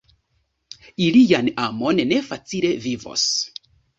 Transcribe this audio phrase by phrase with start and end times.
[1.07, 3.29] Ilian amon ne facile vivos.